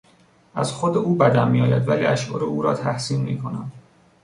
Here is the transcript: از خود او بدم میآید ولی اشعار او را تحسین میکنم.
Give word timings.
از 0.55 0.71
خود 0.71 0.97
او 0.97 1.15
بدم 1.15 1.47
میآید 1.51 1.87
ولی 1.87 2.05
اشعار 2.05 2.43
او 2.43 2.61
را 2.61 2.73
تحسین 2.73 3.21
میکنم. 3.21 3.71